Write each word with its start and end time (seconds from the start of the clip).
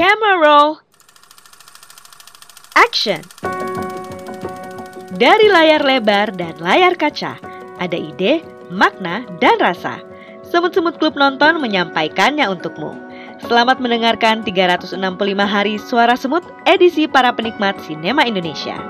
Camera 0.00 0.40
roll. 0.40 0.80
Action. 2.72 3.20
Dari 5.12 5.52
layar 5.52 5.84
lebar 5.84 6.32
dan 6.40 6.56
layar 6.56 6.96
kaca, 6.96 7.36
ada 7.76 7.98
ide, 8.00 8.40
makna, 8.72 9.28
dan 9.44 9.60
rasa. 9.60 10.00
Semut-semut 10.40 10.96
klub 10.96 11.20
nonton 11.20 11.60
menyampaikannya 11.60 12.48
untukmu. 12.48 12.96
Selamat 13.44 13.76
mendengarkan 13.76 14.40
365 14.40 14.96
hari 15.44 15.76
suara 15.76 16.16
semut 16.16 16.48
edisi 16.64 17.04
para 17.04 17.36
penikmat 17.36 17.76
sinema 17.84 18.24
Indonesia. 18.24 18.80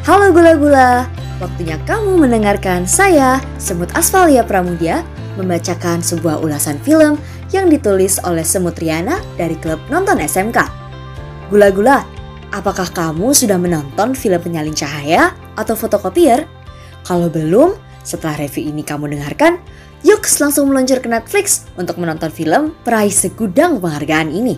Halo 0.00 0.32
gula-gula, 0.32 1.04
waktunya 1.44 1.76
kamu 1.84 2.24
mendengarkan 2.24 2.88
saya, 2.88 3.36
Semut 3.60 3.92
Asfalia 3.92 4.40
Pramudia, 4.40 5.04
membacakan 5.36 6.00
sebuah 6.00 6.40
ulasan 6.40 6.80
film 6.80 7.20
yang 7.52 7.68
ditulis 7.68 8.16
oleh 8.24 8.40
Semut 8.40 8.80
Riana 8.80 9.20
dari 9.36 9.60
klub 9.60 9.76
nonton 9.92 10.16
SMK. 10.24 10.56
Gula-gula, 11.52 12.08
apakah 12.48 12.88
kamu 12.88 13.36
sudah 13.36 13.60
menonton 13.60 14.16
film 14.16 14.40
penyalin 14.40 14.72
cahaya 14.72 15.36
atau 15.60 15.76
fotokopier? 15.76 16.48
Kalau 17.04 17.28
belum, 17.28 17.76
setelah 18.00 18.40
review 18.40 18.72
ini 18.72 18.80
kamu 18.80 19.12
dengarkan, 19.12 19.60
yuk 20.00 20.24
langsung 20.40 20.72
meluncur 20.72 21.04
ke 21.04 21.12
Netflix 21.12 21.68
untuk 21.76 22.00
menonton 22.00 22.32
film 22.32 22.72
peraih 22.88 23.12
segudang 23.12 23.76
penghargaan 23.84 24.32
ini. 24.32 24.56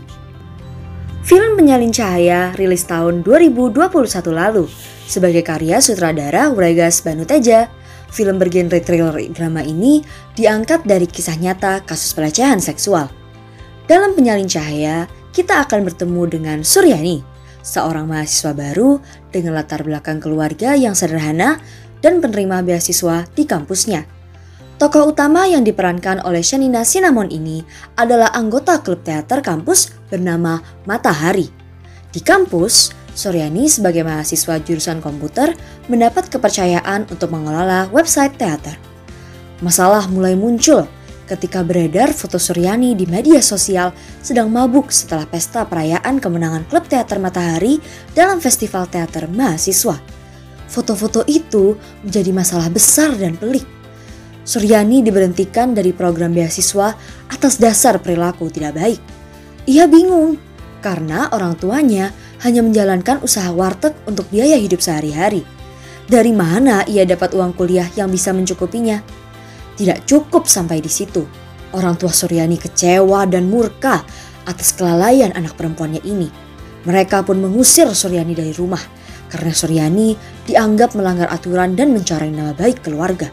Film 1.27 1.59
Penyalin 1.59 1.91
Cahaya 1.91 2.55
rilis 2.55 2.87
tahun 2.87 3.27
2021 3.27 3.91
lalu 4.31 4.71
sebagai 5.06 5.42
karya 5.47 5.78
sutradara 5.78 6.50
Uragas 6.53 7.03
Banuteja. 7.03 7.70
Film 8.12 8.36
bergenre 8.36 8.84
thriller 8.84 9.17
drama 9.33 9.64
ini 9.64 10.05
diangkat 10.36 10.84
dari 10.84 11.09
kisah 11.09 11.41
nyata 11.41 11.81
kasus 11.89 12.12
pelecehan 12.12 12.61
seksual. 12.61 13.09
Dalam 13.89 14.12
Penyalin 14.12 14.47
Cahaya, 14.47 15.09
kita 15.33 15.64
akan 15.64 15.89
bertemu 15.89 16.22
dengan 16.28 16.59
Suryani, 16.61 17.25
seorang 17.64 18.05
mahasiswa 18.05 18.53
baru 18.53 19.00
dengan 19.33 19.56
latar 19.56 19.81
belakang 19.81 20.20
keluarga 20.20 20.77
yang 20.77 20.92
sederhana 20.92 21.56
dan 22.05 22.20
penerima 22.20 22.61
beasiswa 22.61 23.25
di 23.33 23.48
kampusnya. 23.48 24.05
Tokoh 24.77 25.14
utama 25.14 25.47
yang 25.47 25.62
diperankan 25.62 26.27
oleh 26.27 26.42
Shanina 26.42 26.83
Cinnamon 26.83 27.31
ini 27.31 27.62
adalah 27.94 28.34
anggota 28.34 28.83
klub 28.83 29.06
teater 29.06 29.39
kampus 29.39 29.94
bernama 30.11 30.59
Matahari. 30.91 31.47
Di 32.11 32.19
kampus, 32.19 32.91
Suryani 33.13 33.69
sebagai 33.69 34.03
mahasiswa 34.03 34.57
jurusan 34.61 35.05
komputer 35.05 35.53
mendapat 35.87 36.33
kepercayaan 36.33 37.09
untuk 37.13 37.29
mengelola 37.29 37.89
website 37.93 38.37
teater. 38.41 38.77
Masalah 39.61 40.09
mulai 40.09 40.33
muncul 40.35 40.89
ketika 41.29 41.63
beredar 41.63 42.11
foto 42.17 42.41
Suryani 42.41 42.97
di 42.97 43.05
media 43.07 43.39
sosial 43.45 43.93
sedang 44.25 44.49
mabuk 44.49 44.91
setelah 44.91 45.29
pesta 45.29 45.65
perayaan 45.69 46.19
kemenangan 46.19 46.67
klub 46.67 46.89
teater 46.89 47.21
Matahari 47.21 47.79
dalam 48.17 48.41
festival 48.41 48.89
teater 48.89 49.29
mahasiswa. 49.29 49.97
Foto-foto 50.73 51.21
itu 51.29 51.77
menjadi 52.01 52.33
masalah 52.33 52.73
besar 52.73 53.13
dan 53.17 53.37
pelik 53.37 53.83
Suryani 54.43 55.07
diberhentikan 55.07 55.71
dari 55.71 55.95
program 55.95 56.35
beasiswa 56.35 56.99
atas 57.31 57.63
dasar 57.63 58.03
perilaku 58.03 58.51
tidak 58.51 58.75
baik. 58.75 59.01
Ia 59.71 59.87
bingung 59.87 60.35
karena 60.83 61.31
orang 61.31 61.55
tuanya 61.55 62.11
hanya 62.43 62.61
menjalankan 62.62 63.23
usaha 63.23 63.48
warteg 63.55 63.95
untuk 64.07 64.27
biaya 64.29 64.59
hidup 64.59 64.83
sehari-hari. 64.83 65.47
Dari 66.07 66.35
mana 66.35 66.83
ia 66.84 67.07
dapat 67.07 67.33
uang 67.33 67.55
kuliah 67.55 67.87
yang 67.94 68.11
bisa 68.11 68.34
mencukupinya? 68.34 68.99
Tidak 69.78 70.05
cukup 70.05 70.50
sampai 70.50 70.83
di 70.83 70.91
situ. 70.91 71.25
Orang 71.72 71.97
tua 71.97 72.12
Suryani 72.12 72.61
kecewa 72.61 73.25
dan 73.25 73.49
murka 73.49 74.05
atas 74.44 74.77
kelalaian 74.77 75.33
anak 75.33 75.56
perempuannya 75.56 76.05
ini. 76.05 76.28
Mereka 76.84 77.25
pun 77.25 77.41
mengusir 77.41 77.89
Suryani 77.89 78.34
dari 78.34 78.53
rumah 78.53 78.83
karena 79.33 79.55
Suryani 79.55 80.12
dianggap 80.45 80.93
melanggar 80.93 81.33
aturan 81.33 81.72
dan 81.72 81.97
mencoreng 81.97 82.34
nama 82.34 82.53
baik 82.53 82.84
keluarga. 82.84 83.33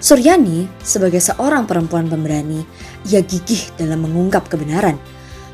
Suryani, 0.00 0.68
sebagai 0.80 1.20
seorang 1.20 1.64
perempuan 1.64 2.08
pemberani, 2.08 2.60
ia 3.08 3.20
gigih 3.24 3.72
dalam 3.76 4.04
mengungkap 4.04 4.48
kebenaran. 4.48 4.96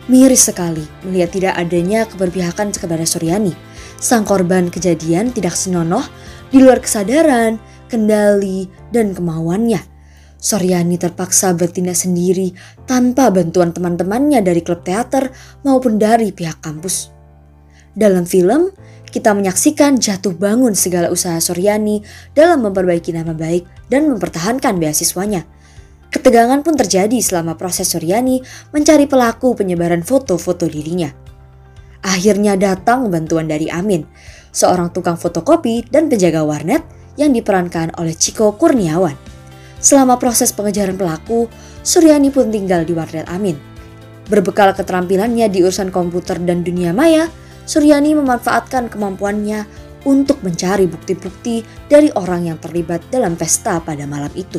Miris 0.08 0.48
sekali 0.48 0.86
melihat 1.04 1.36
tidak 1.36 1.54
adanya 1.60 2.08
keberpihakan 2.08 2.72
kepada 2.72 3.04
Suryani. 3.04 3.52
Sang 4.00 4.24
korban 4.24 4.72
kejadian 4.72 5.34
tidak 5.34 5.52
senonoh 5.52 6.06
di 6.48 6.62
luar 6.62 6.80
kesadaran, 6.80 7.60
kendali, 7.92 8.64
dan 8.94 9.12
kemauannya. 9.12 9.82
Suryani 10.40 10.96
terpaksa 10.96 11.52
bertindak 11.52 12.00
sendiri 12.00 12.56
tanpa 12.88 13.28
bantuan 13.28 13.76
teman-temannya 13.76 14.40
dari 14.40 14.64
klub 14.64 14.80
teater 14.80 15.36
maupun 15.68 16.00
dari 16.00 16.32
pihak 16.32 16.64
kampus. 16.64 17.12
Dalam 17.92 18.24
film, 18.24 18.72
kita 19.10 19.36
menyaksikan 19.36 20.00
jatuh 20.00 20.32
bangun 20.32 20.72
segala 20.72 21.12
usaha 21.12 21.36
Suryani 21.36 22.00
dalam 22.32 22.64
memperbaiki 22.64 23.12
nama 23.12 23.36
baik 23.36 23.68
dan 23.92 24.08
mempertahankan 24.08 24.80
beasiswanya. 24.80 25.44
Ketegangan 26.10 26.66
pun 26.66 26.74
terjadi 26.74 27.22
selama 27.22 27.54
proses 27.54 27.94
Suryani 27.94 28.42
mencari 28.74 29.06
pelaku 29.06 29.54
penyebaran 29.54 30.02
foto-foto 30.02 30.66
dirinya. 30.66 31.14
Akhirnya 32.02 32.58
datang 32.58 33.06
bantuan 33.14 33.46
dari 33.46 33.70
Amin, 33.70 34.02
seorang 34.50 34.90
tukang 34.90 35.14
fotokopi 35.14 35.86
dan 35.86 36.10
penjaga 36.10 36.42
warnet 36.42 36.82
yang 37.14 37.30
diperankan 37.30 37.94
oleh 37.94 38.16
Ciko 38.16 38.58
Kurniawan. 38.58 39.14
Selama 39.78 40.18
proses 40.18 40.50
pengejaran 40.50 40.98
pelaku, 40.98 41.46
Suryani 41.86 42.34
pun 42.34 42.50
tinggal 42.50 42.82
di 42.82 42.92
warnet 42.92 43.30
Amin. 43.30 43.54
Berbekal 44.26 44.74
keterampilannya 44.74 45.46
di 45.46 45.62
urusan 45.62 45.94
komputer 45.94 46.42
dan 46.42 46.66
dunia 46.66 46.90
maya, 46.90 47.30
Suryani 47.70 48.18
memanfaatkan 48.18 48.90
kemampuannya 48.90 49.62
untuk 50.08 50.42
mencari 50.42 50.90
bukti-bukti 50.90 51.62
dari 51.86 52.10
orang 52.18 52.50
yang 52.50 52.58
terlibat 52.58 53.04
dalam 53.14 53.36
pesta 53.38 53.78
pada 53.78 54.08
malam 54.10 54.32
itu. 54.34 54.58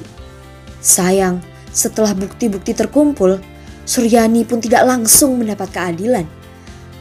Sayang, 0.81 1.37
setelah 1.69 2.17
bukti-bukti 2.17 2.73
terkumpul, 2.73 3.37
Suryani 3.85 4.45
pun 4.49 4.57
tidak 4.57 4.81
langsung 4.85 5.37
mendapat 5.37 5.69
keadilan. 5.69 6.25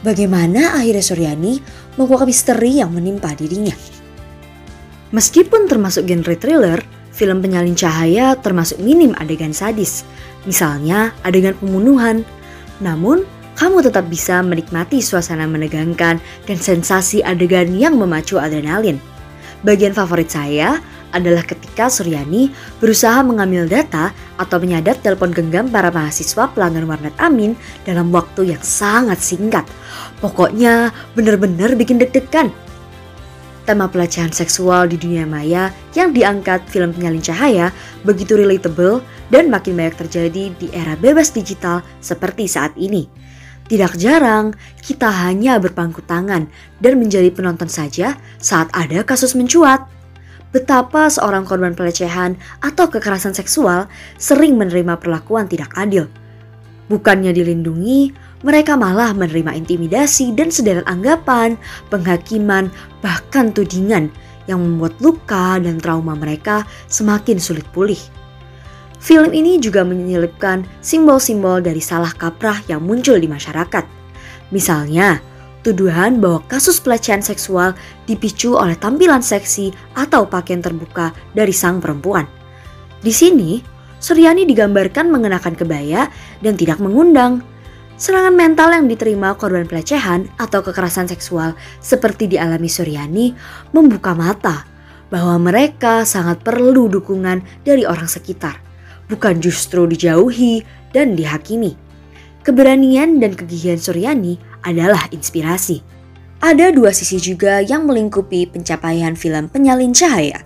Bagaimana 0.05 0.77
akhirnya 0.77 1.01
Suryani 1.01 1.53
mengungkap 1.97 2.29
misteri 2.29 2.77
yang 2.77 2.93
menimpa 2.93 3.33
dirinya? 3.33 3.73
Meskipun 5.11 5.65
termasuk 5.65 6.05
genre 6.05 6.37
thriller, 6.37 6.79
film 7.11 7.43
penyalin 7.43 7.75
cahaya 7.75 8.37
termasuk 8.37 8.79
minim 8.79 9.17
adegan 9.17 9.51
sadis, 9.51 10.07
misalnya 10.45 11.11
adegan 11.25 11.57
pembunuhan. 11.57 12.23
Namun, 12.79 13.25
kamu 13.59 13.85
tetap 13.85 14.09
bisa 14.09 14.41
menikmati 14.41 15.03
suasana 15.03 15.45
menegangkan 15.45 16.17
dan 16.47 16.57
sensasi 16.57 17.21
adegan 17.21 17.75
yang 17.77 17.99
memacu 17.99 18.41
adrenalin. 18.41 18.97
Bagian 19.61 19.93
favorit 19.93 20.33
saya 20.33 20.81
adalah 21.11 21.45
ketika 21.45 21.87
Suryani 21.87 22.51
berusaha 22.79 23.23
mengambil 23.23 23.67
data 23.69 24.11
atau 24.35 24.57
menyadap 24.59 24.99
telepon 24.99 25.31
genggam 25.31 25.69
para 25.69 25.91
mahasiswa 25.93 26.49
pelanggan 26.51 26.87
warnet 26.87 27.15
Amin 27.21 27.55
dalam 27.87 28.11
waktu 28.11 28.55
yang 28.55 28.63
sangat 28.63 29.21
singkat. 29.21 29.63
Pokoknya 30.19 30.91
benar-benar 31.15 31.77
bikin 31.79 32.01
deg-degan. 32.01 32.51
Tema 33.61 33.85
pelecehan 33.85 34.33
seksual 34.33 34.89
di 34.89 34.97
dunia 34.97 35.29
maya 35.29 35.69
yang 35.93 36.09
diangkat 36.11 36.65
film 36.65 36.97
penyalin 36.97 37.21
cahaya 37.21 37.69
begitu 38.01 38.33
relatable 38.33 39.05
dan 39.29 39.53
makin 39.53 39.77
banyak 39.77 39.95
terjadi 40.01 40.49
di 40.57 40.67
era 40.73 40.97
bebas 40.97 41.29
digital 41.29 41.85
seperti 42.01 42.49
saat 42.49 42.73
ini. 42.73 43.05
Tidak 43.71 43.95
jarang 43.95 44.51
kita 44.83 45.07
hanya 45.07 45.55
berpangku 45.55 46.03
tangan 46.03 46.51
dan 46.83 46.93
menjadi 46.99 47.31
penonton 47.31 47.71
saja 47.71 48.19
saat 48.35 48.67
ada 48.75 49.05
kasus 49.07 49.31
mencuat. 49.31 49.87
Betapa 50.51 51.07
seorang 51.07 51.47
korban 51.47 51.71
pelecehan 51.71 52.35
atau 52.59 52.91
kekerasan 52.91 53.31
seksual 53.31 53.87
sering 54.19 54.59
menerima 54.59 54.99
perlakuan 54.99 55.47
tidak 55.47 55.71
adil. 55.79 56.11
Bukannya 56.91 57.31
dilindungi, 57.31 58.11
mereka 58.43 58.75
malah 58.75 59.15
menerima 59.15 59.55
intimidasi 59.55 60.35
dan 60.35 60.51
sederet 60.51 60.83
anggapan, 60.91 61.55
penghakiman, 61.87 62.67
bahkan 62.99 63.55
tudingan 63.55 64.11
yang 64.51 64.59
membuat 64.59 64.99
luka 64.99 65.55
dan 65.63 65.79
trauma 65.79 66.19
mereka 66.19 66.67
semakin 66.91 67.39
sulit 67.39 67.63
pulih. 67.71 67.99
Film 69.01 69.31
ini 69.31 69.57
juga 69.57 69.87
menyelipkan 69.87 70.67
simbol-simbol 70.83 71.63
dari 71.63 71.79
salah 71.79 72.11
kaprah 72.11 72.59
yang 72.67 72.83
muncul 72.83 73.15
di 73.17 73.25
masyarakat. 73.25 73.87
Misalnya, 74.51 75.23
tuduhan 75.61 76.17
bahwa 76.21 76.41
kasus 76.49 76.81
pelecehan 76.81 77.21
seksual 77.21 77.77
dipicu 78.09 78.57
oleh 78.57 78.73
tampilan 78.77 79.21
seksi 79.21 79.73
atau 79.93 80.25
pakaian 80.25 80.61
terbuka 80.61 81.13
dari 81.33 81.53
sang 81.53 81.77
perempuan. 81.81 82.25
Di 83.01 83.13
sini, 83.13 83.61
Suryani 84.01 84.49
digambarkan 84.49 85.13
mengenakan 85.13 85.53
kebaya 85.53 86.09
dan 86.41 86.57
tidak 86.57 86.81
mengundang. 86.81 87.45
Serangan 88.01 88.33
mental 88.33 88.73
yang 88.73 88.89
diterima 88.89 89.37
korban 89.37 89.69
pelecehan 89.69 90.25
atau 90.41 90.65
kekerasan 90.65 91.05
seksual 91.05 91.53
seperti 91.77 92.25
dialami 92.25 92.65
Suryani 92.65 93.37
membuka 93.77 94.17
mata 94.17 94.65
bahwa 95.13 95.37
mereka 95.37 96.01
sangat 96.01 96.41
perlu 96.41 96.89
dukungan 96.89 97.45
dari 97.61 97.85
orang 97.85 98.09
sekitar, 98.09 98.57
bukan 99.05 99.37
justru 99.37 99.85
dijauhi 99.85 100.65
dan 100.89 101.13
dihakimi. 101.13 101.90
Keberanian 102.41 103.21
dan 103.21 103.37
kegigihan 103.37 103.77
Suryani 103.77 104.41
adalah 104.65 105.05
inspirasi. 105.13 105.85
Ada 106.41 106.73
dua 106.73 106.89
sisi 106.89 107.21
juga 107.21 107.61
yang 107.61 107.85
melingkupi 107.85 108.49
pencapaian 108.49 109.13
film 109.13 109.45
Penyalin 109.45 109.93
Cahaya. 109.93 110.41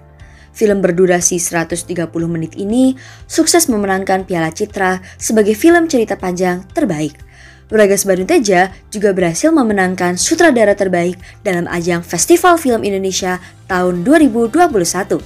Film 0.51 0.83
berdurasi 0.83 1.39
130 1.39 1.87
menit 2.27 2.55
ini 2.55 2.95
sukses 3.27 3.67
memenangkan 3.67 4.23
Piala 4.27 4.51
Citra 4.51 5.03
sebagai 5.19 5.55
film 5.55 5.87
cerita 5.87 6.15
panjang 6.15 6.63
terbaik 6.71 7.25
Bragas 7.65 8.05
Bandung 8.05 8.29
Teja 8.29 8.69
juga 8.93 9.09
berhasil 9.09 9.49
memenangkan 9.49 10.21
sutradara 10.21 10.77
terbaik 10.77 11.17
dalam 11.41 11.65
ajang 11.65 12.05
Festival 12.05 12.61
Film 12.61 12.85
Indonesia 12.85 13.41
tahun 13.65 14.05
2021. 14.05 15.17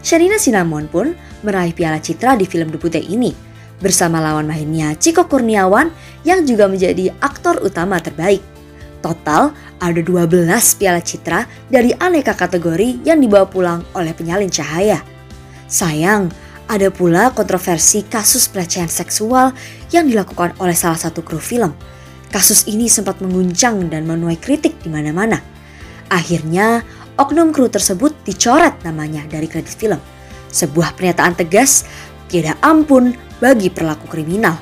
Sherina 0.00 0.40
Sinamon 0.40 0.88
pun 0.88 1.12
meraih 1.44 1.76
piala 1.76 2.00
citra 2.00 2.32
di 2.40 2.48
film 2.48 2.72
debutnya 2.72 3.04
ini 3.04 3.45
bersama 3.80 4.22
lawan 4.22 4.48
mainnya 4.48 4.96
Ciko 4.96 5.28
Kurniawan 5.28 5.92
yang 6.24 6.44
juga 6.48 6.66
menjadi 6.68 7.12
aktor 7.20 7.60
utama 7.60 8.00
terbaik. 8.00 8.40
Total 9.04 9.52
ada 9.78 10.00
12 10.00 10.26
piala 10.80 11.04
citra 11.04 11.44
dari 11.68 11.92
aneka 11.94 12.32
kategori 12.32 13.04
yang 13.04 13.20
dibawa 13.20 13.46
pulang 13.46 13.80
oleh 13.92 14.10
penyalin 14.16 14.50
cahaya. 14.50 15.04
Sayang, 15.68 16.32
ada 16.66 16.90
pula 16.90 17.30
kontroversi 17.30 18.02
kasus 18.02 18.50
pelecehan 18.50 18.90
seksual 18.90 19.54
yang 19.94 20.10
dilakukan 20.10 20.58
oleh 20.58 20.74
salah 20.74 20.98
satu 20.98 21.22
kru 21.22 21.38
film. 21.38 21.70
Kasus 22.26 22.66
ini 22.66 22.90
sempat 22.90 23.22
mengguncang 23.22 23.86
dan 23.86 24.02
menuai 24.02 24.34
kritik 24.34 24.74
di 24.82 24.90
mana-mana. 24.90 25.38
Akhirnya, 26.10 26.82
oknum 27.14 27.54
kru 27.54 27.70
tersebut 27.70 28.10
dicoret 28.26 28.74
namanya 28.82 29.22
dari 29.30 29.46
kredit 29.46 29.78
film. 29.78 30.02
Sebuah 30.50 30.98
pernyataan 30.98 31.38
tegas, 31.38 31.86
tiada 32.26 32.58
ampun 32.62 33.14
bagi 33.42 33.68
perilaku 33.68 34.08
kriminal. 34.08 34.56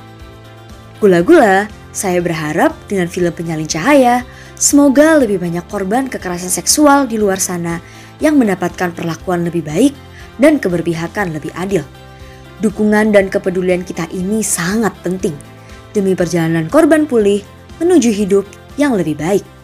Gula-gula, 0.99 1.67
saya 1.95 2.19
berharap 2.19 2.75
dengan 2.91 3.07
film 3.07 3.31
Penyalin 3.31 3.67
Cahaya, 3.67 4.27
semoga 4.59 5.15
lebih 5.15 5.39
banyak 5.39 5.63
korban 5.71 6.11
kekerasan 6.11 6.51
seksual 6.51 7.07
di 7.07 7.15
luar 7.15 7.39
sana 7.39 7.79
yang 8.19 8.35
mendapatkan 8.35 8.91
perlakuan 8.91 9.47
lebih 9.47 9.63
baik 9.63 9.95
dan 10.39 10.59
keberpihakan 10.59 11.35
lebih 11.35 11.51
adil. 11.55 11.83
Dukungan 12.59 13.11
dan 13.11 13.27
kepedulian 13.27 13.83
kita 13.83 14.07
ini 14.11 14.39
sangat 14.39 14.95
penting 15.03 15.35
demi 15.91 16.15
perjalanan 16.15 16.67
korban 16.67 17.07
pulih 17.07 17.43
menuju 17.79 18.11
hidup 18.11 18.43
yang 18.75 18.95
lebih 18.95 19.15
baik. 19.15 19.54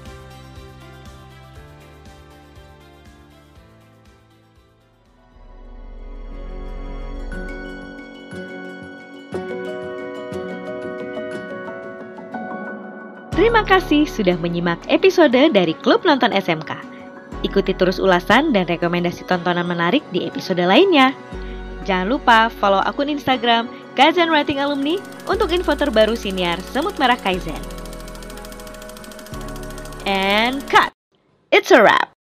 Terima 13.41 13.65
kasih 13.65 14.05
sudah 14.05 14.38
menyimak 14.38 14.77
episode 14.85 15.33
dari 15.33 15.73
Klub 15.81 16.05
Nonton 16.05 16.29
SMK. 16.29 16.77
Ikuti 17.41 17.73
terus 17.73 17.97
ulasan 17.97 18.53
dan 18.53 18.69
rekomendasi 18.69 19.25
tontonan 19.25 19.65
menarik 19.65 20.05
di 20.13 20.29
episode 20.29 20.61
lainnya. 20.61 21.09
Jangan 21.89 22.05
lupa 22.05 22.53
follow 22.61 22.85
akun 22.85 23.09
Instagram 23.09 23.65
Kaizen 23.97 24.29
Writing 24.29 24.61
Alumni 24.61 25.01
untuk 25.25 25.49
info 25.49 25.73
terbaru 25.73 26.13
siniar 26.13 26.61
Semut 26.69 27.01
Merah 27.01 27.17
Kaizen. 27.17 27.57
And 30.05 30.61
cut! 30.69 30.94
It's 31.49 31.73
a 31.73 31.81
wrap! 31.81 32.20